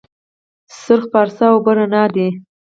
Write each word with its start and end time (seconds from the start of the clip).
سرخ 0.81 1.03
پارسا 1.13 1.45
اوبه 1.53 1.71
رڼې 1.77 2.05
دي؟ 2.15 2.27